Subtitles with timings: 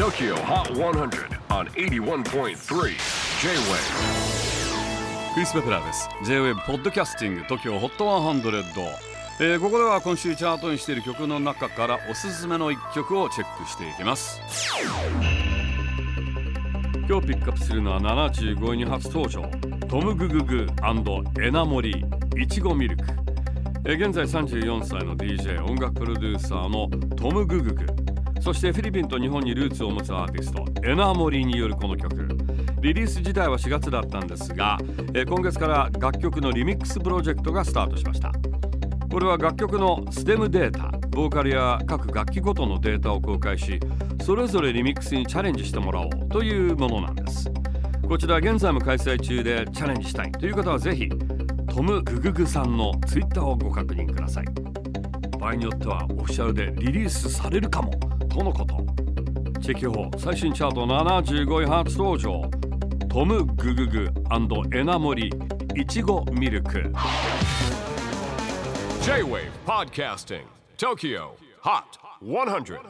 [0.00, 2.54] TOKYO HOT 100 on 81.3 J-WAVE
[5.34, 6.08] クリス・ベプラーです。
[6.24, 8.86] J-WAVE ポッドキャスティング TOKYO HOT 100、
[9.40, 14.40] えーここでは今週チャートにしている曲の中からおすすめの一曲をチェックしていきます。
[17.06, 19.42] 今日ピックアップするのは75位に初登場。
[19.86, 20.66] トム・グググ
[21.42, 22.06] エナモリ
[22.38, 23.04] いちごミルク。
[23.84, 28.09] 現在34歳の DJ 音楽プロデューサーのトム・グググ。
[28.40, 32.28] そしてフィリピンと日本にルーツを持つアーティストエナモリによるこの曲。
[32.80, 34.78] リリース自体は4月だったんですが、
[35.12, 38.32] えー今月から楽曲のリミックスプロジェクトがスタートしました。
[39.10, 43.80] これは楽曲のステムデータボーカルや各楽器ごとのデータを公開し
[44.22, 47.50] それぞれリミックスにチャレンジしてもらおうというものなんです。
[48.08, 51.08] こちら現在も開催中でチャレンジしたいという方はぜひ
[51.68, 54.46] トム・グググさんのツイッターをご確認ください。
[55.38, 57.90] 場合によってはオフィシャルでリリースされるかも
[58.40, 58.74] とのこと
[59.60, 62.40] チェキホー最新チャート75位初登場。
[63.10, 64.08] トム・グググ
[64.74, 65.30] エナモリ
[65.76, 66.90] いちごミルク。
[69.02, 70.44] J-WAVE PODCASTING
[70.78, 71.84] TOKYO HOT
[72.22, 72.80] 100